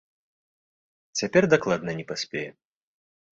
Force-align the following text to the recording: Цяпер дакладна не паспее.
Цяпер 1.21 1.43
дакладна 1.53 1.91
не 2.01 2.05
паспее. 2.13 2.47